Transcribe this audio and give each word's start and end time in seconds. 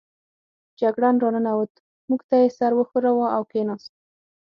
جګړن 0.79 1.15
را 1.23 1.29
ننوت، 1.33 1.73
موږ 2.09 2.21
ته 2.29 2.35
یې 2.41 2.47
سر 2.57 2.71
و 2.75 2.79
ښوراوه 2.89 3.27
او 3.35 3.43
کېناست. 3.51 3.91